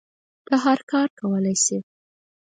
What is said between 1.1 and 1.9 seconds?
کولی شی